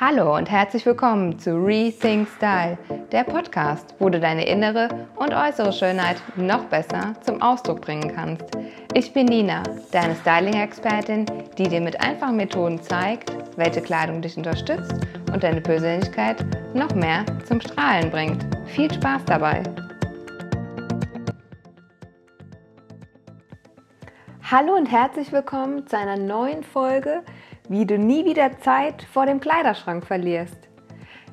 Hallo 0.00 0.36
und 0.36 0.48
herzlich 0.48 0.86
willkommen 0.86 1.40
zu 1.40 1.56
Rethink 1.56 2.28
Style, 2.28 2.78
der 3.10 3.24
Podcast, 3.24 3.96
wo 3.98 4.08
du 4.08 4.20
deine 4.20 4.46
innere 4.46 4.88
und 5.16 5.34
äußere 5.34 5.72
Schönheit 5.72 6.22
noch 6.36 6.66
besser 6.66 7.14
zum 7.22 7.42
Ausdruck 7.42 7.80
bringen 7.80 8.14
kannst. 8.14 8.44
Ich 8.94 9.12
bin 9.12 9.26
Nina, 9.26 9.64
deine 9.90 10.14
Styling-Expertin, 10.14 11.26
die 11.58 11.64
dir 11.64 11.80
mit 11.80 12.00
einfachen 12.00 12.36
Methoden 12.36 12.80
zeigt, 12.80 13.32
welche 13.56 13.80
Kleidung 13.80 14.22
dich 14.22 14.36
unterstützt 14.36 14.94
und 15.32 15.42
deine 15.42 15.60
Persönlichkeit 15.60 16.46
noch 16.74 16.94
mehr 16.94 17.24
zum 17.44 17.60
Strahlen 17.60 18.08
bringt. 18.12 18.46
Viel 18.68 18.94
Spaß 18.94 19.24
dabei! 19.24 19.64
Hallo 24.50 24.76
und 24.76 24.86
herzlich 24.86 25.32
willkommen 25.32 25.88
zu 25.88 25.98
einer 25.98 26.16
neuen 26.16 26.62
Folge 26.62 27.24
wie 27.68 27.86
du 27.86 27.98
nie 27.98 28.24
wieder 28.24 28.58
Zeit 28.60 29.02
vor 29.02 29.26
dem 29.26 29.40
Kleiderschrank 29.40 30.04
verlierst. 30.04 30.68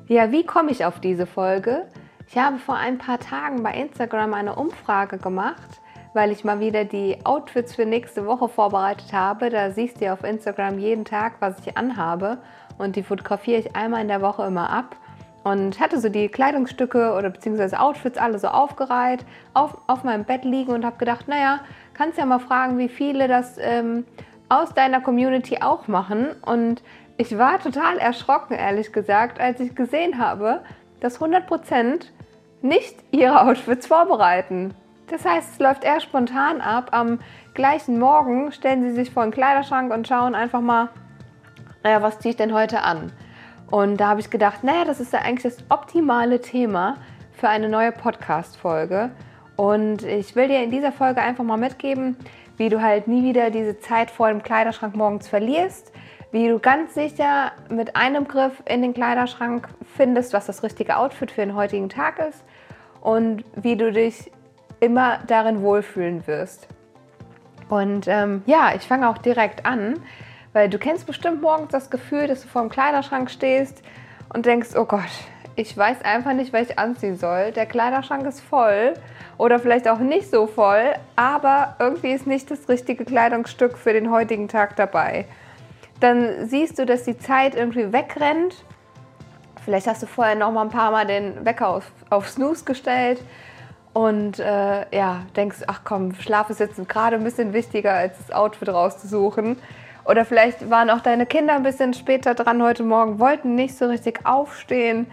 Ja, 0.08 0.30
wie 0.30 0.44
komme 0.44 0.70
ich 0.70 0.84
auf 0.84 1.00
diese 1.00 1.26
Folge? 1.26 1.86
Ich 2.28 2.36
habe 2.36 2.58
vor 2.58 2.76
ein 2.76 2.98
paar 2.98 3.18
Tagen 3.18 3.62
bei 3.62 3.72
Instagram 3.72 4.34
eine 4.34 4.56
Umfrage 4.56 5.18
gemacht, 5.18 5.80
weil 6.12 6.30
ich 6.30 6.44
mal 6.44 6.60
wieder 6.60 6.84
die 6.84 7.18
Outfits 7.24 7.74
für 7.74 7.86
nächste 7.86 8.26
Woche 8.26 8.48
vorbereitet 8.48 9.12
habe. 9.12 9.50
Da 9.50 9.70
siehst 9.70 10.00
du 10.00 10.12
auf 10.12 10.24
Instagram 10.24 10.78
jeden 10.78 11.04
Tag, 11.04 11.34
was 11.40 11.58
ich 11.64 11.76
anhabe 11.76 12.38
und 12.78 12.96
die 12.96 13.02
fotografiere 13.02 13.60
ich 13.60 13.76
einmal 13.76 14.02
in 14.02 14.08
der 14.08 14.22
Woche 14.22 14.44
immer 14.44 14.70
ab 14.70 14.96
und 15.44 15.78
hatte 15.78 16.00
so 16.00 16.08
die 16.08 16.28
Kleidungsstücke 16.28 17.12
oder 17.12 17.30
beziehungsweise 17.30 17.78
Outfits 17.78 18.18
alle 18.18 18.38
so 18.38 18.48
aufgereiht 18.48 19.24
auf, 19.54 19.78
auf 19.86 20.02
meinem 20.02 20.24
Bett 20.24 20.44
liegen 20.44 20.72
und 20.72 20.84
habe 20.84 20.96
gedacht, 20.96 21.28
naja, 21.28 21.60
kannst 21.94 22.18
ja 22.18 22.26
mal 22.26 22.40
fragen, 22.40 22.78
wie 22.78 22.88
viele 22.88 23.28
das 23.28 23.56
ähm, 23.60 24.04
aus 24.48 24.74
deiner 24.74 25.00
Community 25.00 25.58
auch 25.60 25.88
machen. 25.88 26.28
Und 26.42 26.82
ich 27.16 27.36
war 27.38 27.58
total 27.60 27.98
erschrocken, 27.98 28.54
ehrlich 28.54 28.92
gesagt, 28.92 29.40
als 29.40 29.60
ich 29.60 29.74
gesehen 29.74 30.18
habe, 30.18 30.60
dass 31.00 31.20
100% 31.20 32.06
nicht 32.62 32.96
ihre 33.10 33.42
Outfits 33.42 33.86
vorbereiten. 33.86 34.74
Das 35.08 35.24
heißt, 35.24 35.52
es 35.52 35.58
läuft 35.58 35.84
eher 35.84 36.00
spontan 36.00 36.60
ab. 36.60 36.88
Am 36.90 37.20
gleichen 37.54 37.98
Morgen 37.98 38.50
stellen 38.52 38.82
sie 38.82 38.94
sich 38.94 39.10
vor 39.10 39.22
den 39.22 39.32
Kleiderschrank 39.32 39.92
und 39.92 40.08
schauen 40.08 40.34
einfach 40.34 40.60
mal, 40.60 40.88
naja, 41.82 42.02
was 42.02 42.18
ziehe 42.18 42.30
ich 42.30 42.36
denn 42.36 42.52
heute 42.52 42.82
an? 42.82 43.12
Und 43.70 43.98
da 43.98 44.08
habe 44.08 44.20
ich 44.20 44.30
gedacht, 44.30 44.64
naja, 44.64 44.84
das 44.84 45.00
ist 45.00 45.12
ja 45.12 45.20
eigentlich 45.20 45.54
das 45.54 45.64
optimale 45.70 46.40
Thema 46.40 46.96
für 47.32 47.48
eine 47.48 47.68
neue 47.68 47.92
Podcast-Folge. 47.92 49.10
Und 49.56 50.02
ich 50.02 50.36
will 50.36 50.48
dir 50.48 50.62
in 50.62 50.70
dieser 50.70 50.92
Folge 50.92 51.20
einfach 51.20 51.44
mal 51.44 51.56
mitgeben, 51.56 52.16
wie 52.56 52.68
du 52.68 52.80
halt 52.82 53.08
nie 53.08 53.22
wieder 53.22 53.50
diese 53.50 53.78
Zeit 53.78 54.10
vor 54.10 54.28
dem 54.28 54.42
Kleiderschrank 54.42 54.96
morgens 54.96 55.28
verlierst, 55.28 55.92
wie 56.32 56.48
du 56.48 56.58
ganz 56.58 56.94
sicher 56.94 57.52
mit 57.68 57.96
einem 57.96 58.26
Griff 58.28 58.62
in 58.66 58.82
den 58.82 58.94
Kleiderschrank 58.94 59.68
findest, 59.96 60.32
was 60.32 60.46
das 60.46 60.62
richtige 60.62 60.96
Outfit 60.96 61.30
für 61.30 61.42
den 61.42 61.54
heutigen 61.54 61.88
Tag 61.88 62.18
ist 62.18 62.44
und 63.00 63.44
wie 63.54 63.76
du 63.76 63.92
dich 63.92 64.30
immer 64.80 65.20
darin 65.26 65.62
wohlfühlen 65.62 66.26
wirst. 66.26 66.68
Und 67.68 68.06
ähm, 68.08 68.42
ja, 68.46 68.72
ich 68.74 68.82
fange 68.82 69.08
auch 69.08 69.18
direkt 69.18 69.66
an, 69.66 70.00
weil 70.52 70.68
du 70.68 70.78
kennst 70.78 71.06
bestimmt 71.06 71.42
morgens 71.42 71.70
das 71.72 71.90
Gefühl, 71.90 72.26
dass 72.26 72.42
du 72.42 72.48
vor 72.48 72.62
dem 72.62 72.70
Kleiderschrank 72.70 73.30
stehst 73.30 73.82
und 74.32 74.46
denkst, 74.46 74.70
oh 74.76 74.84
Gott, 74.84 75.02
ich 75.56 75.76
weiß 75.76 76.02
einfach 76.02 76.34
nicht, 76.34 76.52
was 76.52 76.70
ich 76.70 76.78
anziehen 76.78 77.16
soll. 77.16 77.50
Der 77.52 77.66
Kleiderschrank 77.66 78.26
ist 78.26 78.40
voll 78.40 78.94
oder 79.38 79.58
vielleicht 79.58 79.88
auch 79.88 79.98
nicht 79.98 80.30
so 80.30 80.46
voll, 80.46 80.94
aber 81.16 81.76
irgendwie 81.78 82.12
ist 82.12 82.26
nicht 82.26 82.50
das 82.50 82.68
richtige 82.68 83.04
Kleidungsstück 83.04 83.76
für 83.76 83.92
den 83.92 84.10
heutigen 84.10 84.48
Tag 84.48 84.76
dabei. 84.76 85.24
Dann 86.00 86.46
siehst 86.46 86.78
du, 86.78 86.84
dass 86.84 87.04
die 87.04 87.18
Zeit 87.18 87.54
irgendwie 87.54 87.92
wegrennt. 87.92 88.64
Vielleicht 89.64 89.86
hast 89.86 90.02
du 90.02 90.06
vorher 90.06 90.34
noch 90.34 90.52
mal 90.52 90.62
ein 90.62 90.70
paar 90.70 90.90
Mal 90.90 91.06
den 91.06 91.44
Wecker 91.44 91.68
auf, 91.68 91.90
auf 92.10 92.28
Snooze 92.28 92.64
gestellt 92.64 93.22
und 93.94 94.38
äh, 94.38 94.94
ja, 94.94 95.22
denkst, 95.36 95.60
ach 95.66 95.80
komm, 95.84 96.14
Schlaf 96.14 96.50
ist 96.50 96.60
jetzt 96.60 96.86
gerade 96.86 97.16
ein 97.16 97.24
bisschen 97.24 97.54
wichtiger, 97.54 97.94
als 97.94 98.18
das 98.18 98.30
Outfit 98.30 98.68
rauszusuchen. 98.68 99.56
Oder 100.04 100.26
vielleicht 100.26 100.70
waren 100.70 100.90
auch 100.90 101.00
deine 101.00 101.24
Kinder 101.24 101.54
ein 101.54 101.62
bisschen 101.62 101.94
später 101.94 102.34
dran 102.34 102.62
heute 102.62 102.84
Morgen, 102.84 103.18
wollten 103.18 103.54
nicht 103.54 103.76
so 103.76 103.86
richtig 103.86 104.24
aufstehen. 104.24 105.06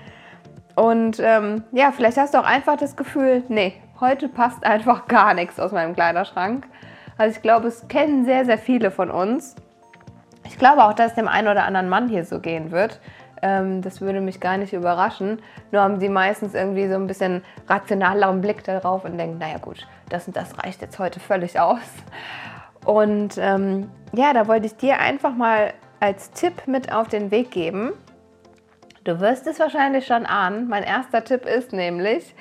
Und 0.75 1.19
ähm, 1.19 1.63
ja, 1.71 1.91
vielleicht 1.91 2.17
hast 2.17 2.33
du 2.33 2.39
auch 2.39 2.45
einfach 2.45 2.77
das 2.77 2.95
Gefühl, 2.95 3.43
nee, 3.47 3.73
heute 3.99 4.27
passt 4.27 4.63
einfach 4.65 5.07
gar 5.07 5.33
nichts 5.33 5.59
aus 5.59 5.71
meinem 5.71 5.93
Kleiderschrank. 5.93 6.67
Also 7.17 7.35
ich 7.35 7.41
glaube, 7.41 7.67
es 7.67 7.87
kennen 7.87 8.25
sehr, 8.25 8.45
sehr 8.45 8.57
viele 8.57 8.91
von 8.91 9.11
uns. 9.11 9.55
Ich 10.45 10.57
glaube 10.57 10.83
auch, 10.83 10.93
dass 10.93 11.11
es 11.11 11.15
dem 11.15 11.27
einen 11.27 11.47
oder 11.47 11.65
anderen 11.65 11.89
Mann 11.89 12.09
hier 12.09 12.25
so 12.25 12.39
gehen 12.39 12.71
wird. 12.71 12.99
Ähm, 13.41 13.81
das 13.81 14.01
würde 14.01 14.21
mich 14.21 14.39
gar 14.39 14.57
nicht 14.57 14.73
überraschen. 14.73 15.39
Nur 15.71 15.81
haben 15.81 15.99
sie 15.99 16.09
meistens 16.09 16.53
irgendwie 16.53 16.87
so 16.87 16.95
ein 16.95 17.07
bisschen 17.07 17.43
rationaleren 17.67 18.41
Blick 18.41 18.63
darauf 18.63 19.05
und 19.05 19.17
denken, 19.17 19.37
naja 19.37 19.57
gut, 19.57 19.85
das 20.09 20.27
und 20.27 20.35
das 20.35 20.57
reicht 20.63 20.81
jetzt 20.81 20.97
heute 20.97 21.19
völlig 21.19 21.59
aus. 21.59 21.79
Und 22.85 23.37
ähm, 23.37 23.89
ja, 24.13 24.33
da 24.33 24.47
wollte 24.47 24.65
ich 24.65 24.75
dir 24.75 24.99
einfach 24.99 25.35
mal 25.35 25.73
als 25.99 26.31
Tipp 26.31 26.67
mit 26.67 26.91
auf 26.91 27.07
den 27.07 27.31
Weg 27.31 27.51
geben. 27.51 27.91
Du 29.03 29.19
wirst 29.19 29.47
es 29.47 29.59
wahrscheinlich 29.59 30.05
schon 30.05 30.25
ahnen. 30.25 30.69
Mein 30.69 30.83
erster 30.83 31.23
Tipp 31.25 31.45
ist 31.45 31.73
nämlich, 31.73 32.33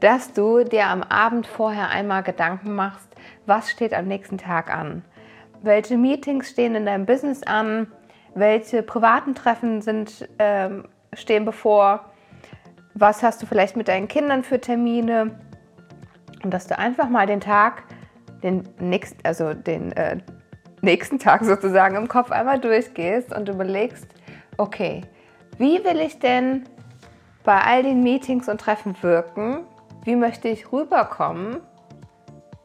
dass 0.00 0.34
du 0.34 0.62
dir 0.62 0.86
am 0.88 1.02
Abend 1.02 1.46
vorher 1.46 1.88
einmal 1.88 2.22
Gedanken 2.22 2.74
machst, 2.74 3.08
was 3.46 3.70
steht 3.70 3.94
am 3.94 4.08
nächsten 4.08 4.36
Tag 4.36 4.74
an. 4.74 5.04
Welche 5.62 5.96
Meetings 5.96 6.50
stehen 6.50 6.74
in 6.74 6.84
deinem 6.84 7.06
Business 7.06 7.42
an? 7.44 7.86
Welche 8.34 8.82
privaten 8.82 9.34
Treffen 9.34 9.80
sind, 9.80 10.28
ähm, 10.38 10.86
stehen 11.14 11.46
bevor? 11.46 12.10
Was 12.94 13.22
hast 13.22 13.40
du 13.42 13.46
vielleicht 13.46 13.76
mit 13.76 13.88
deinen 13.88 14.08
Kindern 14.08 14.42
für 14.42 14.60
Termine? 14.60 15.38
Und 16.44 16.52
dass 16.52 16.66
du 16.66 16.78
einfach 16.78 17.08
mal 17.08 17.26
den 17.26 17.40
Tag, 17.40 17.84
den, 18.42 18.68
nächst, 18.80 19.16
also 19.24 19.54
den 19.54 19.92
äh, 19.92 20.18
nächsten 20.82 21.18
Tag 21.18 21.42
sozusagen 21.44 21.96
im 21.96 22.08
Kopf 22.08 22.30
einmal 22.32 22.58
durchgehst 22.58 23.34
und 23.34 23.48
überlegst, 23.48 24.08
okay, 24.58 25.02
wie 25.58 25.84
will 25.84 26.00
ich 26.00 26.18
denn 26.18 26.64
bei 27.44 27.60
all 27.60 27.82
den 27.82 28.02
Meetings 28.02 28.48
und 28.48 28.60
Treffen 28.60 28.94
wirken? 29.02 29.66
wie 30.04 30.16
möchte 30.16 30.48
ich 30.48 30.72
rüberkommen? 30.72 31.60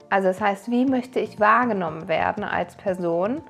Also 0.10 0.30
das 0.30 0.42
heißt, 0.42 0.72
wie 0.72 0.86
möchte 0.86 1.20
ich 1.20 1.40
wahrgenommen 1.40 2.08
werden 2.08 2.44
als 2.44 2.76
Person? 2.76 3.42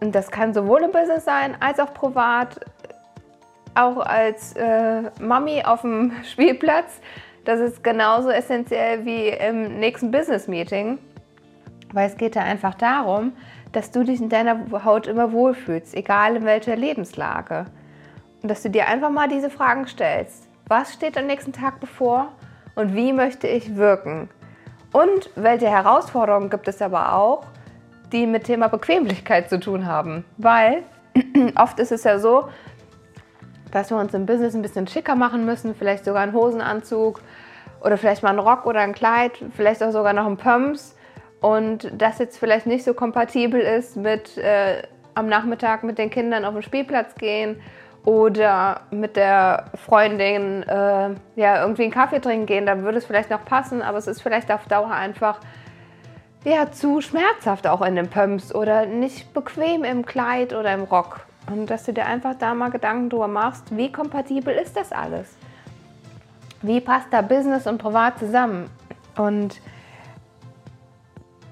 Und 0.00 0.14
das 0.14 0.30
kann 0.30 0.54
sowohl 0.54 0.82
im 0.82 0.92
Business 0.92 1.24
sein 1.24 1.56
als 1.60 1.80
auch 1.80 1.92
privat, 1.92 2.60
auch 3.74 3.98
als 3.98 4.54
äh, 4.54 5.10
Mami 5.20 5.62
auf 5.64 5.82
dem 5.82 6.12
Spielplatz. 6.24 7.00
Das 7.44 7.60
ist 7.60 7.82
genauso 7.82 8.30
essentiell 8.30 9.04
wie 9.04 9.28
im 9.28 9.78
nächsten 9.78 10.10
Business-Meeting, 10.10 10.98
weil 11.92 12.08
es 12.08 12.16
geht 12.16 12.36
da 12.36 12.40
einfach 12.40 12.74
darum, 12.74 13.32
dass 13.76 13.90
du 13.90 14.02
dich 14.02 14.20
in 14.20 14.28
deiner 14.28 14.84
Haut 14.84 15.06
immer 15.06 15.32
wohlfühlst, 15.32 15.94
egal 15.94 16.36
in 16.36 16.44
welcher 16.44 16.76
Lebenslage. 16.76 17.66
Und 18.42 18.50
dass 18.50 18.62
du 18.62 18.70
dir 18.70 18.88
einfach 18.88 19.10
mal 19.10 19.28
diese 19.28 19.50
Fragen 19.50 19.86
stellst 19.86 20.46
was 20.68 20.92
steht 20.92 21.16
am 21.16 21.26
nächsten 21.26 21.52
Tag 21.52 21.78
bevor 21.78 22.32
und 22.74 22.94
wie 22.94 23.12
möchte 23.12 23.46
ich 23.46 23.76
wirken. 23.76 24.28
Und 24.92 25.30
welche 25.36 25.68
Herausforderungen 25.68 26.50
gibt 26.50 26.66
es 26.68 26.82
aber 26.82 27.12
auch, 27.12 27.44
die 28.12 28.26
mit 28.26 28.44
Thema 28.44 28.68
Bequemlichkeit 28.68 29.48
zu 29.48 29.60
tun 29.60 29.86
haben. 29.86 30.24
Weil 30.38 30.82
oft 31.56 31.78
ist 31.78 31.92
es 31.92 32.04
ja 32.04 32.18
so, 32.18 32.48
dass 33.70 33.90
wir 33.90 33.96
uns 33.96 34.14
im 34.14 34.26
Business 34.26 34.54
ein 34.54 34.62
bisschen 34.62 34.86
schicker 34.86 35.14
machen 35.14 35.44
müssen, 35.44 35.74
vielleicht 35.74 36.04
sogar 36.04 36.22
einen 36.22 36.32
Hosenanzug 36.32 37.20
oder 37.80 37.96
vielleicht 37.96 38.22
mal 38.22 38.30
einen 38.30 38.38
Rock 38.38 38.66
oder 38.66 38.80
ein 38.80 38.94
Kleid, 38.94 39.32
vielleicht 39.54 39.82
auch 39.82 39.92
sogar 39.92 40.14
noch 40.14 40.26
ein 40.26 40.36
Pumps 40.36 40.95
und 41.46 41.92
das 41.96 42.18
jetzt 42.18 42.38
vielleicht 42.38 42.66
nicht 42.66 42.84
so 42.84 42.92
kompatibel 42.92 43.60
ist 43.60 43.96
mit 43.96 44.36
äh, 44.36 44.82
am 45.14 45.28
Nachmittag 45.28 45.84
mit 45.84 45.96
den 45.96 46.10
Kindern 46.10 46.44
auf 46.44 46.54
den 46.54 46.62
Spielplatz 46.64 47.14
gehen 47.14 47.60
oder 48.04 48.80
mit 48.90 49.14
der 49.14 49.66
Freundin 49.76 50.64
äh, 50.64 51.10
ja, 51.36 51.62
irgendwie 51.62 51.84
einen 51.84 51.92
Kaffee 51.92 52.18
trinken 52.18 52.46
gehen, 52.46 52.66
dann 52.66 52.82
würde 52.82 52.98
es 52.98 53.04
vielleicht 53.04 53.30
noch 53.30 53.44
passen, 53.44 53.80
aber 53.80 53.96
es 53.96 54.08
ist 54.08 54.22
vielleicht 54.22 54.50
auf 54.50 54.66
Dauer 54.66 54.90
einfach 54.90 55.38
ja, 56.42 56.72
zu 56.72 57.00
schmerzhaft 57.00 57.68
auch 57.68 57.82
in 57.82 57.94
den 57.94 58.10
Pumps 58.10 58.52
oder 58.52 58.84
nicht 58.84 59.32
bequem 59.32 59.84
im 59.84 60.04
Kleid 60.04 60.52
oder 60.52 60.74
im 60.74 60.82
Rock. 60.82 61.20
Und 61.48 61.70
dass 61.70 61.84
du 61.84 61.92
dir 61.92 62.06
einfach 62.06 62.34
da 62.34 62.54
mal 62.54 62.70
Gedanken 62.70 63.08
drüber 63.08 63.28
machst, 63.28 63.64
wie 63.76 63.92
kompatibel 63.92 64.52
ist 64.52 64.76
das 64.76 64.90
alles? 64.90 65.36
Wie 66.62 66.80
passt 66.80 67.06
da 67.12 67.22
Business 67.22 67.68
und 67.68 67.78
Privat 67.78 68.18
zusammen? 68.18 68.68
Und 69.16 69.60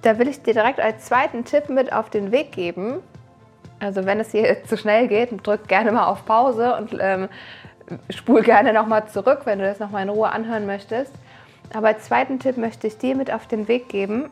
da 0.05 0.19
will 0.19 0.29
ich 0.29 0.43
dir 0.43 0.55
direkt 0.55 0.81
als 0.81 1.07
zweiten 1.07 1.45
Tipp 1.45 1.69
mit 1.69 1.93
auf 1.93 2.11
den 2.11 2.31
Weg 2.31 2.53
geben, 2.53 3.03
also 3.81 4.05
wenn 4.05 4.21
es 4.21 4.31
hier 4.31 4.65
zu 4.65 4.77
schnell 4.77 5.09
geht, 5.09 5.47
drück 5.47 5.67
gerne 5.67 5.93
mal 5.93 6.07
auf 6.07 6.25
Pause 6.25 6.77
und 6.77 6.97
ähm, 7.01 7.29
spul 8.11 8.43
gerne 8.43 8.73
nochmal 8.73 9.09
zurück, 9.09 9.41
wenn 9.45 9.59
du 9.59 9.65
das 9.65 9.79
nochmal 9.79 10.03
in 10.03 10.09
Ruhe 10.11 10.31
anhören 10.31 10.67
möchtest. 10.67 11.13
Aber 11.75 11.89
als 11.89 12.05
zweiten 12.05 12.39
Tipp 12.39 12.57
möchte 12.57 12.87
ich 12.87 12.99
dir 12.99 13.17
mit 13.17 13.33
auf 13.33 13.47
den 13.47 13.67
Weg 13.67 13.89
geben, 13.89 14.31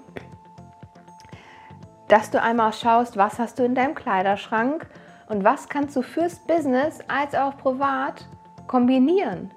dass 2.09 2.31
du 2.31 2.41
einmal 2.41 2.73
schaust, 2.73 3.17
was 3.17 3.39
hast 3.39 3.59
du 3.59 3.65
in 3.65 3.75
deinem 3.75 3.95
Kleiderschrank 3.95 4.87
und 5.29 5.45
was 5.45 5.69
kannst 5.69 5.97
du 5.97 6.03
fürs 6.03 6.39
Business 6.41 7.01
als 7.09 7.35
auch 7.35 7.57
privat 7.57 8.27
kombinieren. 8.67 9.51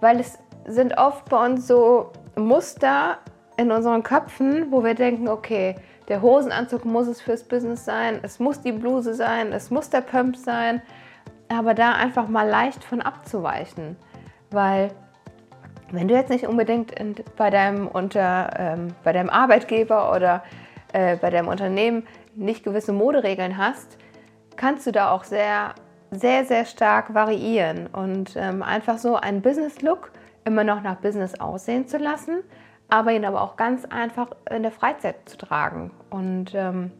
Weil 0.00 0.20
es 0.20 0.38
sind 0.66 0.96
oft 0.98 1.28
bei 1.28 1.44
uns 1.44 1.66
so 1.66 2.12
Muster 2.36 3.18
in 3.56 3.70
unseren 3.70 4.02
Köpfen, 4.02 4.70
wo 4.70 4.84
wir 4.84 4.94
denken, 4.94 5.28
okay, 5.28 5.76
der 6.08 6.22
Hosenanzug 6.22 6.84
muss 6.84 7.08
es 7.08 7.20
fürs 7.20 7.44
Business 7.44 7.84
sein, 7.84 8.20
es 8.22 8.38
muss 8.38 8.60
die 8.60 8.72
Bluse 8.72 9.14
sein, 9.14 9.52
es 9.52 9.70
muss 9.70 9.90
der 9.90 10.02
Pump 10.02 10.36
sein, 10.36 10.82
aber 11.48 11.74
da 11.74 11.92
einfach 11.92 12.28
mal 12.28 12.48
leicht 12.48 12.84
von 12.84 13.00
abzuweichen, 13.00 13.96
weil 14.50 14.90
wenn 15.90 16.08
du 16.08 16.14
jetzt 16.14 16.30
nicht 16.30 16.46
unbedingt 16.46 16.92
in, 16.92 17.14
bei, 17.36 17.50
deinem 17.50 17.86
unter, 17.86 18.50
ähm, 18.58 18.88
bei 19.04 19.12
deinem 19.12 19.30
Arbeitgeber 19.30 20.12
oder 20.14 20.42
äh, 20.92 21.16
bei 21.16 21.30
deinem 21.30 21.48
Unternehmen 21.48 22.06
nicht 22.34 22.64
gewisse 22.64 22.92
Moderegeln 22.92 23.56
hast, 23.56 23.96
kannst 24.56 24.86
du 24.86 24.92
da 24.92 25.10
auch 25.10 25.24
sehr, 25.24 25.74
sehr, 26.10 26.44
sehr 26.44 26.64
stark 26.64 27.14
variieren 27.14 27.86
und 27.86 28.34
ähm, 28.36 28.62
einfach 28.62 28.98
so 28.98 29.16
einen 29.16 29.42
Business-Look 29.42 30.10
immer 30.44 30.64
noch 30.64 30.82
nach 30.82 30.96
Business 30.96 31.38
aussehen 31.38 31.86
zu 31.86 31.98
lassen, 31.98 32.42
aber 32.88 33.12
ihn 33.12 33.24
aber 33.24 33.42
auch 33.42 33.56
ganz 33.56 33.84
einfach 33.84 34.28
in 34.50 34.62
der 34.62 34.72
Freizeit 34.72 35.28
zu 35.28 35.36
tragen. 35.36 35.90
Und 36.10 36.54
ähm, 36.54 36.92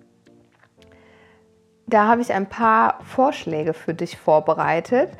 da 1.86 2.08
habe 2.08 2.20
ich 2.20 2.32
ein 2.32 2.48
paar 2.48 2.98
Vorschläge 3.04 3.72
für 3.72 3.94
dich 3.94 4.16
vorbereitet. 4.16 5.10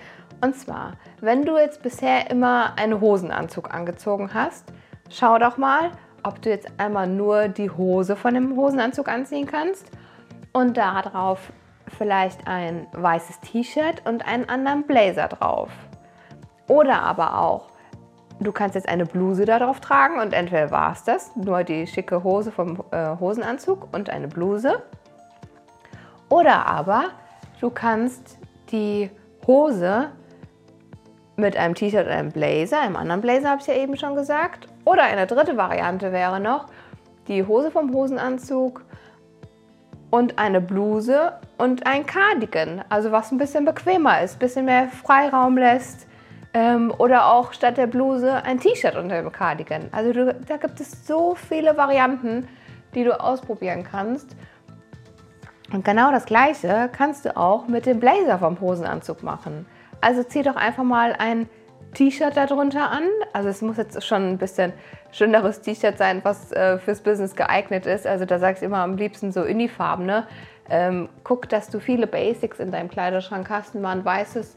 Und 0.40 0.56
zwar, 0.56 0.94
wenn 1.20 1.44
du 1.44 1.56
jetzt 1.56 1.82
bisher 1.82 2.30
immer 2.30 2.76
einen 2.76 3.00
Hosenanzug 3.00 3.72
angezogen 3.72 4.34
hast, 4.34 4.64
schau 5.08 5.38
doch 5.38 5.56
mal, 5.56 5.92
ob 6.24 6.42
du 6.42 6.50
jetzt 6.50 6.68
einmal 6.78 7.06
nur 7.06 7.48
die 7.48 7.70
Hose 7.70 8.16
von 8.16 8.34
dem 8.34 8.56
Hosenanzug 8.56 9.08
anziehen 9.08 9.46
kannst 9.46 9.90
und 10.52 10.76
darauf 10.76 11.52
vielleicht 11.96 12.48
ein 12.48 12.88
weißes 12.92 13.40
T-Shirt 13.40 14.02
und 14.04 14.26
einen 14.26 14.48
anderen 14.48 14.82
Blazer 14.82 15.28
drauf. 15.28 15.70
Oder 16.66 17.02
aber 17.02 17.38
auch 17.38 17.68
Du 18.38 18.52
kannst 18.52 18.74
jetzt 18.74 18.88
eine 18.88 19.06
Bluse 19.06 19.46
darauf 19.46 19.80
tragen 19.80 20.20
und 20.20 20.34
entweder 20.34 20.70
war 20.70 20.92
es 20.92 21.04
das, 21.04 21.34
nur 21.36 21.64
die 21.64 21.86
schicke 21.86 22.22
Hose 22.22 22.52
vom 22.52 22.82
äh, 22.90 23.16
Hosenanzug 23.18 23.88
und 23.92 24.10
eine 24.10 24.28
Bluse. 24.28 24.82
Oder 26.28 26.66
aber 26.66 27.04
du 27.60 27.70
kannst 27.70 28.38
die 28.70 29.10
Hose 29.46 30.10
mit 31.36 31.56
einem 31.56 31.74
T-Shirt 31.74 32.06
und 32.06 32.12
einem 32.12 32.32
Blazer, 32.32 32.80
einem 32.80 32.96
anderen 32.96 33.20
Blazer 33.20 33.50
habe 33.50 33.60
ich 33.60 33.66
ja 33.66 33.74
eben 33.74 33.96
schon 33.96 34.14
gesagt. 34.16 34.68
Oder 34.84 35.04
eine 35.04 35.26
dritte 35.26 35.56
Variante 35.56 36.12
wäre 36.12 36.40
noch 36.40 36.66
die 37.28 37.46
Hose 37.46 37.70
vom 37.70 37.92
Hosenanzug 37.92 38.84
und 40.10 40.38
eine 40.38 40.60
Bluse 40.60 41.32
und 41.58 41.86
ein 41.86 42.06
Cardigan, 42.06 42.84
also 42.88 43.12
was 43.12 43.32
ein 43.32 43.38
bisschen 43.38 43.64
bequemer 43.64 44.20
ist, 44.22 44.36
ein 44.36 44.38
bisschen 44.38 44.64
mehr 44.66 44.88
Freiraum 44.88 45.56
lässt 45.58 46.06
ähm, 46.56 46.90
oder 46.96 47.26
auch 47.26 47.52
statt 47.52 47.76
der 47.76 47.86
Bluse 47.86 48.42
ein 48.42 48.58
T-Shirt 48.58 48.96
unter 48.96 49.20
dem 49.20 49.30
Cardigan. 49.30 49.90
Also 49.92 50.14
du, 50.14 50.34
da 50.48 50.56
gibt 50.56 50.80
es 50.80 51.06
so 51.06 51.34
viele 51.34 51.76
Varianten, 51.76 52.48
die 52.94 53.04
du 53.04 53.20
ausprobieren 53.20 53.84
kannst. 53.84 54.34
Und 55.70 55.84
genau 55.84 56.10
das 56.12 56.24
gleiche 56.24 56.88
kannst 56.96 57.26
du 57.26 57.36
auch 57.36 57.68
mit 57.68 57.84
dem 57.84 58.00
Blazer 58.00 58.38
vom 58.38 58.58
Hosenanzug 58.58 59.22
machen. 59.22 59.66
Also 60.00 60.22
zieh 60.22 60.42
doch 60.42 60.56
einfach 60.56 60.82
mal 60.82 61.14
ein 61.18 61.46
T-Shirt 61.92 62.34
darunter 62.34 62.90
an. 62.90 63.04
Also 63.34 63.50
es 63.50 63.60
muss 63.60 63.76
jetzt 63.76 64.02
schon 64.02 64.26
ein 64.26 64.38
bisschen 64.38 64.72
schöneres 65.12 65.60
T-Shirt 65.60 65.98
sein, 65.98 66.20
was 66.22 66.52
äh, 66.52 66.78
fürs 66.78 67.02
Business 67.02 67.36
geeignet 67.36 67.84
ist. 67.84 68.06
Also 68.06 68.24
da 68.24 68.38
sagst 68.38 68.62
du 68.62 68.66
immer 68.66 68.78
am 68.78 68.96
liebsten 68.96 69.30
so 69.30 69.42
unifarbene. 69.42 70.26
Ähm, 70.70 71.10
guck, 71.22 71.50
dass 71.50 71.68
du 71.68 71.80
viele 71.80 72.06
Basics 72.06 72.60
in 72.60 72.72
deinem 72.72 72.88
Kleiderschrank 72.88 73.50
hast. 73.50 73.74
Mal 73.74 73.98
ein 73.98 74.04
weißes 74.06 74.56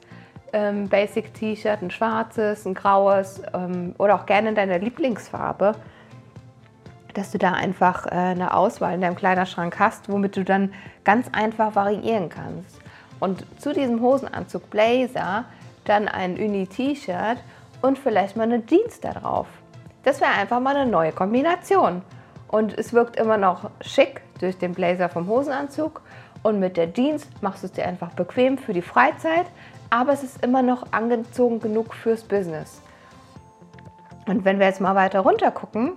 ähm, 0.53 0.89
Basic-T-Shirt, 0.89 1.81
ein 1.81 1.91
schwarzes, 1.91 2.65
ein 2.65 2.73
graues 2.73 3.41
ähm, 3.53 3.95
oder 3.97 4.15
auch 4.15 4.25
gerne 4.25 4.49
in 4.49 4.55
deiner 4.55 4.79
Lieblingsfarbe, 4.79 5.75
dass 7.13 7.31
du 7.31 7.37
da 7.37 7.53
einfach 7.53 8.05
äh, 8.05 8.09
eine 8.09 8.53
Auswahl 8.53 8.93
in 8.93 9.01
deinem 9.01 9.15
Kleiderschrank 9.15 9.79
hast, 9.79 10.09
womit 10.09 10.37
du 10.37 10.43
dann 10.43 10.73
ganz 11.03 11.27
einfach 11.31 11.75
variieren 11.75 12.29
kannst. 12.29 12.79
Und 13.19 13.45
zu 13.59 13.73
diesem 13.73 14.01
Hosenanzug 14.01 14.69
Blazer 14.69 15.45
dann 15.85 16.07
ein 16.07 16.37
Uni-T-Shirt 16.37 17.37
und 17.81 17.97
vielleicht 17.97 18.37
mal 18.37 18.43
eine 18.43 18.65
Jeans 18.65 18.99
da 18.99 19.13
drauf. 19.13 19.47
Das 20.03 20.21
wäre 20.21 20.31
einfach 20.31 20.59
mal 20.59 20.75
eine 20.75 20.89
neue 20.89 21.11
Kombination. 21.11 22.01
Und 22.47 22.77
es 22.77 22.93
wirkt 22.93 23.17
immer 23.17 23.37
noch 23.37 23.69
schick 23.81 24.21
durch 24.39 24.57
den 24.57 24.73
Blazer 24.73 25.09
vom 25.09 25.27
Hosenanzug. 25.27 26.01
Und 26.41 26.59
mit 26.59 26.77
der 26.77 26.93
Jeans 26.93 27.27
machst 27.41 27.63
du 27.63 27.67
es 27.67 27.73
dir 27.73 27.85
einfach 27.85 28.11
bequem 28.11 28.57
für 28.57 28.73
die 28.73 28.81
Freizeit, 28.81 29.45
aber 29.89 30.13
es 30.13 30.23
ist 30.23 30.43
immer 30.43 30.61
noch 30.61 30.91
angezogen 30.91 31.59
genug 31.59 31.93
fürs 31.93 32.23
Business. 32.23 32.81
Und 34.27 34.45
wenn 34.45 34.59
wir 34.59 34.67
jetzt 34.67 34.81
mal 34.81 34.95
weiter 34.95 35.21
runter 35.21 35.51
gucken, 35.51 35.93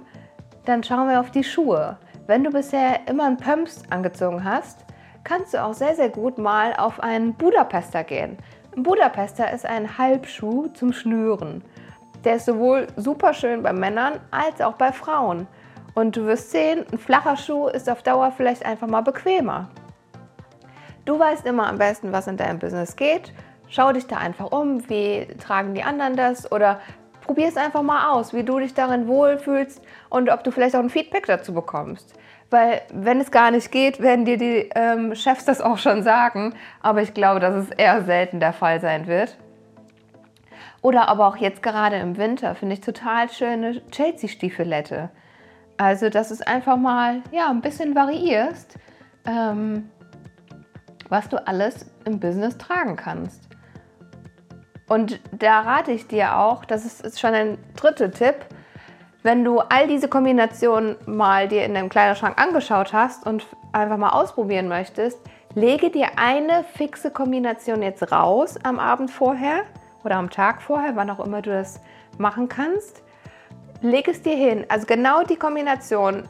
dann 0.65 0.83
schauen 0.83 1.09
wir 1.09 1.21
auf 1.21 1.31
die 1.31 1.45
Schuhe. 1.45 1.99
Wenn 2.27 2.45
du 2.45 2.51
bisher 2.51 3.07
immer 3.09 3.27
einen 3.27 3.37
Pumps 3.37 3.83
angezogen 3.91 4.45
hast, 4.45 4.85
kannst 5.25 5.55
du 5.55 5.63
auch 5.63 5.75
sehr, 5.75 5.95
sehr 5.95 6.09
gut 6.09 6.39
mal 6.39 6.75
auf 6.75 7.01
einen 7.01 7.35
Budapester 7.35 8.05
gehen. 8.05 8.39
Ein 8.77 8.85
Budapester 8.85 9.53
ist 9.53 9.67
ein 9.67 9.99
Halbschuh 9.99 10.69
zum 10.69 10.93
Schnüren. 10.93 11.63
Der 12.25 12.37
ist 12.37 12.47
sowohl 12.47 12.87
super 12.97 13.35
schön 13.35 13.63
bei 13.63 13.73
Männern 13.73 14.21
als 14.31 14.61
auch 14.61 14.75
bei 14.75 14.93
Frauen. 14.93 15.47
Und 15.95 16.17
du 16.17 16.25
wirst 16.25 16.53
sehen, 16.53 16.87
ein 16.91 16.99
flacher 16.99 17.37
Schuh 17.37 17.67
ist 17.67 17.91
auf 17.91 18.03
Dauer 18.03 18.33
vielleicht 18.33 18.65
einfach 18.65 18.89
mal 18.89 19.03
bequemer. 19.03 19.69
Du 21.05 21.19
weißt 21.19 21.45
immer 21.45 21.67
am 21.67 21.79
besten, 21.79 22.13
was 22.13 22.29
in 22.29 22.37
deinem 22.37 22.61
Business 22.61 22.97
geht 22.97 23.35
Schau 23.73 23.91
dich 23.91 24.07
da 24.07 24.19
einfach 24.19 24.53
um, 24.53 24.87
wie 24.91 25.27
tragen 25.39 25.75
die 25.75 25.83
anderen 25.83 26.15
das 26.15 26.53
oder 26.53 26.81
probier 27.23 27.49
es 27.49 27.57
einfach 27.57 27.81
mal 27.81 28.11
aus, 28.11 28.35
wie 28.35 28.43
du 28.43 28.59
dich 28.59 28.75
darin 28.75 29.09
wohlfühlst 29.09 29.81
und 30.11 30.29
ob 30.29 30.45
du 30.45 30.51
vielleicht 30.51 30.77
auch 30.77 30.81
ein 30.81 30.91
Feedback 30.91 31.25
dazu 31.25 31.55
bekommst. 31.55 32.13
Weil 32.51 32.83
wenn 32.93 33.19
es 33.19 33.31
gar 33.31 33.51
nicht 33.51 33.73
geht, 33.73 34.03
werden 34.03 34.27
dir 34.27 34.37
die 34.37 34.69
ähm, 34.75 35.15
Chefs 35.15 35.47
das 35.47 35.63
auch 35.63 35.79
schon 35.79 36.03
sagen, 36.03 36.55
aber 36.83 37.01
ich 37.01 37.15
glaube, 37.15 37.41
dass 37.41 37.55
es 37.55 37.71
eher 37.71 38.03
selten 38.03 38.41
der 38.41 38.53
Fall 38.53 38.79
sein 38.83 39.07
wird. 39.07 39.39
Oder 40.83 41.09
aber 41.09 41.27
auch 41.27 41.39
jetzt 41.39 41.63
gerade 41.63 41.97
im 41.97 42.19
Winter 42.19 42.55
finde 42.55 42.75
ich 42.75 42.83
total 42.83 43.31
schöne 43.31 43.81
Chelsea-Stiefelette. 43.91 45.09
Also, 45.79 46.11
dass 46.11 46.31
es 46.31 46.43
einfach 46.43 46.77
mal 46.77 47.23
ja, 47.31 47.49
ein 47.49 47.63
bisschen 47.63 47.95
variierst, 47.95 48.77
ähm, 49.25 49.89
was 51.09 51.31
du 51.31 51.39
alles 51.47 51.87
im 52.05 52.21
Business 52.21 52.59
tragen 52.59 52.97
kannst. 52.97 53.52
Und 54.93 55.21
da 55.33 55.61
rate 55.61 55.91
ich 55.91 56.07
dir 56.07 56.37
auch, 56.37 56.67
das 56.67 56.85
ist 56.85 57.19
schon 57.19 57.33
ein 57.33 57.57
dritter 57.77 58.11
Tipp, 58.11 58.35
wenn 59.23 59.43
du 59.43 59.61
all 59.61 59.87
diese 59.87 60.07
Kombinationen 60.07 60.97
mal 61.07 61.49
dir 61.49 61.65
in 61.65 61.73
deinem 61.73 61.89
Kleiderschrank 61.89 62.39
angeschaut 62.39 62.93
hast 62.93 63.27
und 63.27 63.47
einfach 63.73 63.97
mal 63.97 64.11
ausprobieren 64.11 64.69
möchtest, 64.69 65.19
lege 65.55 65.89
dir 65.89 66.19
eine 66.19 66.63
fixe 66.75 67.11
Kombination 67.11 67.81
jetzt 67.81 68.13
raus 68.13 68.57
am 68.65 68.79
Abend 68.79 69.11
vorher 69.11 69.63
oder 70.05 70.17
am 70.17 70.29
Tag 70.29 70.61
vorher, 70.61 70.95
wann 70.95 71.09
auch 71.09 71.25
immer 71.25 71.41
du 71.41 71.49
das 71.49 71.81
machen 72.19 72.51
kannst. 72.51 73.03
Leg 73.81 74.09
es 74.09 74.21
dir 74.21 74.37
hin, 74.37 74.67
also 74.69 74.85
genau 74.85 75.23
die 75.23 75.37
Kombination 75.37 76.29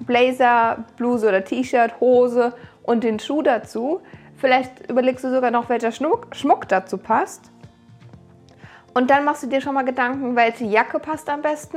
Blazer, 0.00 0.84
Bluse 0.96 1.28
oder 1.28 1.44
T-Shirt, 1.44 2.00
Hose 2.00 2.54
und 2.82 3.04
den 3.04 3.20
Schuh 3.20 3.42
dazu. 3.42 4.00
Vielleicht 4.40 4.90
überlegst 4.90 5.22
du 5.22 5.30
sogar 5.30 5.50
noch, 5.50 5.68
welcher 5.68 5.92
Schmuck, 5.92 6.34
Schmuck 6.34 6.66
dazu 6.66 6.96
passt. 6.96 7.50
Und 8.94 9.10
dann 9.10 9.24
machst 9.24 9.42
du 9.42 9.46
dir 9.46 9.60
schon 9.60 9.74
mal 9.74 9.84
Gedanken, 9.84 10.34
welche 10.34 10.64
Jacke 10.64 10.98
passt 10.98 11.28
am 11.28 11.42
besten 11.42 11.76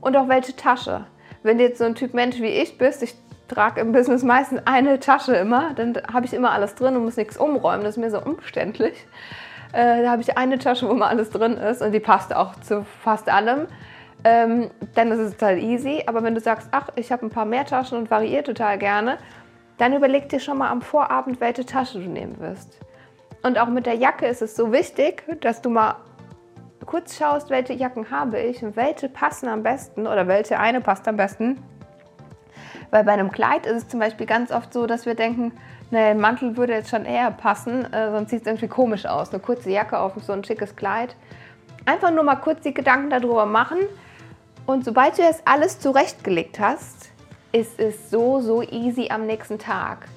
und 0.00 0.16
auch 0.16 0.26
welche 0.26 0.56
Tasche. 0.56 1.04
Wenn 1.42 1.58
du 1.58 1.64
jetzt 1.64 1.78
so 1.78 1.84
ein 1.84 1.94
Typ 1.94 2.14
Mensch 2.14 2.40
wie 2.40 2.46
ich 2.46 2.78
bist, 2.78 3.02
ich 3.02 3.14
trage 3.46 3.80
im 3.80 3.92
Business 3.92 4.22
meistens 4.22 4.62
eine 4.64 4.98
Tasche 4.98 5.34
immer, 5.34 5.74
dann 5.74 5.96
habe 6.12 6.24
ich 6.24 6.32
immer 6.32 6.52
alles 6.52 6.74
drin 6.74 6.96
und 6.96 7.04
muss 7.04 7.16
nichts 7.16 7.36
umräumen. 7.36 7.84
Das 7.84 7.96
ist 7.96 8.00
mir 8.02 8.10
so 8.10 8.20
umständlich. 8.20 9.06
Äh, 9.72 10.02
da 10.02 10.10
habe 10.10 10.22
ich 10.22 10.36
eine 10.38 10.58
Tasche, 10.58 10.88
wo 10.88 10.92
immer 10.92 11.08
alles 11.08 11.30
drin 11.30 11.58
ist 11.58 11.82
und 11.82 11.92
die 11.92 12.00
passt 12.00 12.34
auch 12.34 12.58
zu 12.60 12.86
fast 13.02 13.28
allem. 13.28 13.66
Ähm, 14.24 14.70
dann 14.94 15.12
ist 15.12 15.18
es 15.18 15.32
total 15.32 15.58
easy. 15.58 16.02
Aber 16.06 16.22
wenn 16.22 16.34
du 16.34 16.40
sagst, 16.40 16.68
ach, 16.72 16.88
ich 16.96 17.12
habe 17.12 17.26
ein 17.26 17.30
paar 17.30 17.44
mehr 17.44 17.66
Taschen 17.66 17.98
und 17.98 18.10
variiere 18.10 18.44
total 18.44 18.78
gerne, 18.78 19.18
dann 19.78 19.94
überleg 19.94 20.28
dir 20.28 20.40
schon 20.40 20.58
mal 20.58 20.70
am 20.70 20.82
Vorabend, 20.82 21.40
welche 21.40 21.64
Tasche 21.64 22.00
du 22.00 22.08
nehmen 22.08 22.38
wirst. 22.40 22.78
Und 23.42 23.58
auch 23.58 23.68
mit 23.68 23.86
der 23.86 23.94
Jacke 23.94 24.26
ist 24.26 24.42
es 24.42 24.56
so 24.56 24.72
wichtig, 24.72 25.22
dass 25.40 25.62
du 25.62 25.70
mal 25.70 25.96
kurz 26.84 27.16
schaust, 27.16 27.50
welche 27.50 27.72
Jacken 27.74 28.10
habe 28.10 28.40
ich 28.40 28.62
und 28.62 28.76
welche 28.76 29.08
passen 29.08 29.48
am 29.48 29.62
besten 29.62 30.06
oder 30.06 30.26
welche 30.26 30.58
eine 30.58 30.80
passt 30.80 31.06
am 31.06 31.16
besten. 31.16 31.62
Weil 32.90 33.04
bei 33.04 33.12
einem 33.12 33.30
Kleid 33.30 33.66
ist 33.66 33.76
es 33.76 33.88
zum 33.88 34.00
Beispiel 34.00 34.26
ganz 34.26 34.50
oft 34.50 34.72
so, 34.72 34.86
dass 34.86 35.06
wir 35.06 35.14
denken, 35.14 35.52
naja, 35.90 36.08
ein 36.08 36.20
Mantel 36.20 36.56
würde 36.56 36.72
jetzt 36.72 36.90
schon 36.90 37.04
eher 37.04 37.30
passen, 37.30 37.92
äh, 37.92 38.10
sonst 38.10 38.30
sieht 38.30 38.42
es 38.42 38.46
irgendwie 38.46 38.68
komisch 38.68 39.06
aus. 39.06 39.30
Eine 39.30 39.40
kurze 39.40 39.70
Jacke 39.70 39.98
auf 39.98 40.14
so 40.22 40.32
ein 40.32 40.44
schickes 40.44 40.76
Kleid. 40.76 41.14
Einfach 41.84 42.10
nur 42.10 42.24
mal 42.24 42.36
kurz 42.36 42.62
die 42.62 42.74
Gedanken 42.74 43.10
darüber 43.10 43.46
machen. 43.46 43.78
Und 44.66 44.84
sobald 44.84 45.16
du 45.16 45.22
jetzt 45.22 45.42
alles 45.46 45.78
zurechtgelegt 45.78 46.58
hast, 46.60 47.10
ist 47.52 47.78
es 47.80 48.10
so, 48.10 48.40
so 48.40 48.62
easy 48.62 49.08
am 49.10 49.26
nächsten 49.26 49.58
Tag. 49.58 50.08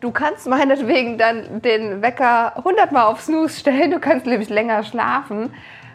Du 0.00 0.10
kannst 0.10 0.46
meinetwegen 0.46 1.16
dann 1.16 1.62
den 1.62 2.02
Wecker 2.02 2.56
100 2.58 2.92
Mal 2.92 3.04
auf 3.04 3.22
Snooze 3.22 3.60
stellen, 3.60 3.90
du 3.90 4.00
kannst 4.00 4.26
nämlich 4.26 4.50
länger 4.50 4.82
schlafen, 4.82 5.52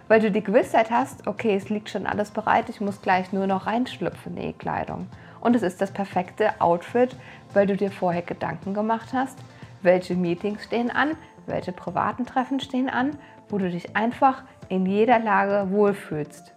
weil 0.07 0.19
du 0.19 0.31
die 0.31 0.43
Gewissheit 0.43 0.89
hast, 0.89 1.27
okay, 1.27 1.55
es 1.55 1.69
liegt 1.69 1.89
schon 1.89 2.07
alles 2.07 2.31
bereit, 2.31 2.69
ich 2.69 2.81
muss 2.81 3.01
gleich 3.01 3.31
nur 3.31 3.45
noch 3.45 3.67
reinschlüpfen 3.67 4.35
in 4.37 4.47
die 4.47 4.53
Kleidung. 4.53 5.07
Und 5.41 5.55
es 5.55 5.61
ist 5.61 5.79
das 5.79 5.91
perfekte 5.91 6.59
Outfit, 6.59 7.15
weil 7.53 7.67
du 7.67 7.77
dir 7.77 7.91
vorher 7.91 8.23
Gedanken 8.23 8.73
gemacht 8.73 9.09
hast, 9.13 9.37
welche 9.81 10.15
Meetings 10.15 10.63
stehen 10.63 10.89
an, 10.89 11.11
welche 11.45 11.71
privaten 11.71 12.25
Treffen 12.25 12.59
stehen 12.59 12.89
an, 12.89 13.11
wo 13.49 13.57
du 13.57 13.69
dich 13.69 13.95
einfach 13.95 14.43
in 14.69 14.85
jeder 14.85 15.19
Lage 15.19 15.71
wohlfühlst. 15.71 16.53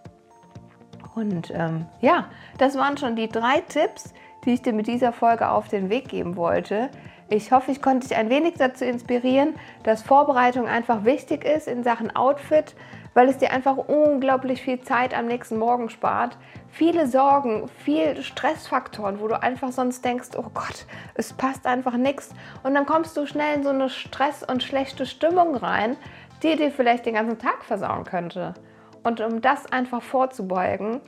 Und 1.14 1.52
ähm, 1.54 1.86
ja, 2.00 2.26
das 2.58 2.76
waren 2.76 2.96
schon 2.96 3.16
die 3.16 3.28
drei 3.28 3.60
Tipps, 3.68 4.14
die 4.44 4.54
ich 4.54 4.62
dir 4.62 4.72
mit 4.72 4.86
dieser 4.86 5.12
Folge 5.12 5.48
auf 5.50 5.68
den 5.68 5.90
Weg 5.90 6.08
geben 6.08 6.36
wollte. 6.36 6.90
Ich 7.28 7.52
hoffe, 7.52 7.70
ich 7.70 7.80
konnte 7.80 8.08
dich 8.08 8.16
ein 8.16 8.28
wenig 8.28 8.54
dazu 8.58 8.84
inspirieren, 8.84 9.54
dass 9.84 10.02
Vorbereitung 10.02 10.66
einfach 10.66 11.04
wichtig 11.04 11.44
ist 11.44 11.66
in 11.66 11.82
Sachen 11.82 12.14
Outfit, 12.14 12.74
weil 13.14 13.28
es 13.28 13.38
dir 13.38 13.52
einfach 13.52 13.76
unglaublich 13.76 14.62
viel 14.62 14.80
Zeit 14.80 15.16
am 15.16 15.26
nächsten 15.26 15.58
Morgen 15.58 15.90
spart. 15.90 16.36
Viele 16.70 17.06
Sorgen, 17.06 17.68
viel 17.84 18.22
Stressfaktoren, 18.22 19.20
wo 19.20 19.28
du 19.28 19.40
einfach 19.40 19.72
sonst 19.72 20.04
denkst, 20.04 20.30
oh 20.36 20.50
Gott, 20.52 20.86
es 21.14 21.32
passt 21.32 21.66
einfach 21.66 21.96
nichts. 21.96 22.34
Und 22.62 22.74
dann 22.74 22.86
kommst 22.86 23.16
du 23.16 23.26
schnell 23.26 23.56
in 23.56 23.62
so 23.62 23.70
eine 23.70 23.88
Stress- 23.88 24.42
und 24.42 24.62
schlechte 24.62 25.06
Stimmung 25.06 25.56
rein, 25.56 25.96
die 26.42 26.56
dir 26.56 26.70
vielleicht 26.70 27.06
den 27.06 27.14
ganzen 27.14 27.38
Tag 27.38 27.64
versauen 27.64 28.04
könnte. 28.04 28.54
Und 29.02 29.20
um 29.20 29.40
das 29.40 29.70
einfach 29.70 30.02
vorzubeugen, 30.02 31.00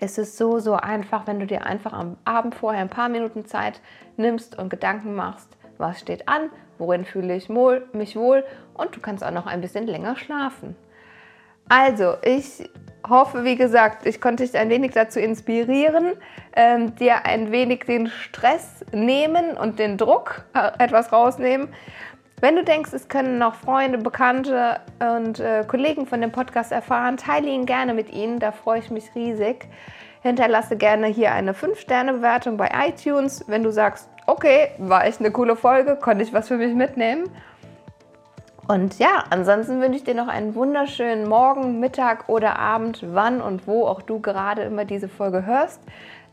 ist 0.00 0.18
es 0.18 0.36
so, 0.36 0.58
so 0.58 0.74
einfach, 0.74 1.26
wenn 1.26 1.40
du 1.40 1.46
dir 1.46 1.64
einfach 1.66 1.92
am 1.92 2.16
Abend 2.24 2.54
vorher 2.54 2.82
ein 2.82 2.88
paar 2.88 3.08
Minuten 3.08 3.44
Zeit 3.46 3.80
nimmst 4.16 4.58
und 4.58 4.68
Gedanken 4.68 5.14
machst, 5.14 5.56
was 5.76 6.00
steht 6.00 6.28
an, 6.28 6.50
worin 6.78 7.04
fühle 7.04 7.34
ich 7.34 7.48
mich 7.48 8.16
wohl 8.16 8.44
und 8.74 8.94
du 8.94 9.00
kannst 9.00 9.24
auch 9.24 9.30
noch 9.30 9.46
ein 9.46 9.60
bisschen 9.60 9.86
länger 9.86 10.16
schlafen. 10.16 10.76
Also, 11.68 12.14
ich 12.22 12.68
hoffe, 13.08 13.44
wie 13.44 13.56
gesagt, 13.56 14.06
ich 14.06 14.20
konnte 14.20 14.44
dich 14.44 14.56
ein 14.56 14.70
wenig 14.70 14.92
dazu 14.92 15.20
inspirieren, 15.20 16.14
ähm, 16.56 16.94
dir 16.96 17.26
ein 17.26 17.52
wenig 17.52 17.80
den 17.80 18.08
Stress 18.08 18.84
nehmen 18.92 19.56
und 19.56 19.78
den 19.78 19.98
Druck 19.98 20.46
äh, 20.54 20.70
etwas 20.82 21.12
rausnehmen 21.12 21.68
wenn 22.40 22.56
du 22.56 22.64
denkst, 22.64 22.92
es 22.92 23.08
können 23.08 23.38
noch 23.38 23.54
Freunde, 23.54 23.98
Bekannte 23.98 24.80
und 25.00 25.40
äh, 25.40 25.64
Kollegen 25.66 26.06
von 26.06 26.20
dem 26.20 26.32
Podcast 26.32 26.72
erfahren, 26.72 27.16
teile 27.16 27.48
ihn 27.48 27.66
gerne 27.66 27.94
mit 27.94 28.12
ihnen, 28.12 28.38
da 28.38 28.52
freue 28.52 28.78
ich 28.78 28.90
mich 28.90 29.14
riesig. 29.14 29.66
Hinterlasse 30.22 30.76
gerne 30.76 31.06
hier 31.06 31.32
eine 31.32 31.52
5-Sterne-Bewertung 31.52 32.56
bei 32.56 32.70
iTunes, 32.88 33.44
wenn 33.46 33.62
du 33.62 33.70
sagst, 33.70 34.08
okay, 34.26 34.70
war 34.78 35.04
echt 35.06 35.20
eine 35.20 35.30
coole 35.30 35.56
Folge, 35.56 35.96
konnte 35.96 36.24
ich 36.24 36.32
was 36.32 36.48
für 36.48 36.56
mich 36.56 36.74
mitnehmen. 36.74 37.30
Und 38.66 38.98
ja, 38.98 39.24
ansonsten 39.30 39.80
wünsche 39.80 39.96
ich 39.96 40.04
dir 40.04 40.14
noch 40.14 40.28
einen 40.28 40.54
wunderschönen 40.54 41.26
Morgen, 41.26 41.80
Mittag 41.80 42.28
oder 42.28 42.58
Abend, 42.58 43.02
wann 43.14 43.40
und 43.40 43.66
wo 43.66 43.86
auch 43.86 44.02
du 44.02 44.20
gerade 44.20 44.62
immer 44.62 44.84
diese 44.84 45.08
Folge 45.08 45.46
hörst. 45.46 45.80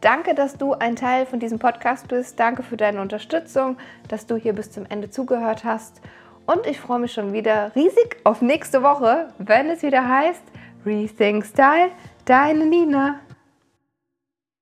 Danke, 0.05 0.35
dass 0.35 0.55
du 0.55 0.73
ein 0.73 0.95
Teil 0.95 1.25
von 1.25 1.39
diesem 1.39 1.57
Podcast 1.57 2.09
bist. 2.09 2.39
Danke 2.39 2.61
für 2.61 2.77
deine 2.77 3.01
Unterstützung, 3.01 3.75
dass 4.07 4.27
du 4.27 4.35
hier 4.35 4.53
bis 4.53 4.69
zum 4.69 4.85
Ende 4.87 5.09
zugehört 5.09 5.63
hast. 5.63 5.99
Und 6.45 6.67
ich 6.67 6.79
freue 6.79 6.99
mich 6.99 7.11
schon 7.11 7.33
wieder 7.33 7.71
riesig 7.75 8.17
auf 8.23 8.43
nächste 8.43 8.83
Woche, 8.83 9.29
wenn 9.39 9.67
es 9.67 9.81
wieder 9.81 10.07
heißt 10.07 10.43
Rethink 10.85 11.43
Style, 11.43 11.89
deine 12.25 12.67
Nina. 12.67 13.15